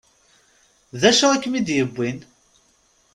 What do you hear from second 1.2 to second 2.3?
i kem-id-yewwin?